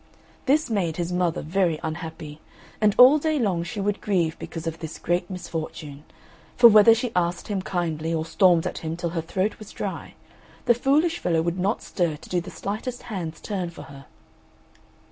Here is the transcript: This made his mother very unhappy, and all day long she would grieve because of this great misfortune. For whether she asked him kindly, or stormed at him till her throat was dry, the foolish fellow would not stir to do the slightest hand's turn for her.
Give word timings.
This 0.47 0.67
made 0.67 0.97
his 0.97 1.11
mother 1.11 1.43
very 1.43 1.79
unhappy, 1.83 2.41
and 2.81 2.95
all 2.97 3.19
day 3.19 3.37
long 3.37 3.61
she 3.63 3.79
would 3.79 4.01
grieve 4.01 4.35
because 4.39 4.65
of 4.65 4.79
this 4.79 4.97
great 4.97 5.29
misfortune. 5.29 6.05
For 6.57 6.67
whether 6.69 6.95
she 6.95 7.11
asked 7.15 7.49
him 7.49 7.61
kindly, 7.61 8.11
or 8.11 8.25
stormed 8.25 8.65
at 8.65 8.79
him 8.79 8.97
till 8.97 9.11
her 9.11 9.21
throat 9.21 9.59
was 9.59 9.69
dry, 9.69 10.15
the 10.65 10.73
foolish 10.73 11.19
fellow 11.19 11.43
would 11.43 11.59
not 11.59 11.83
stir 11.83 12.15
to 12.17 12.29
do 12.29 12.41
the 12.41 12.49
slightest 12.49 13.03
hand's 13.13 13.39
turn 13.39 13.69
for 13.69 13.83
her. 13.93 14.07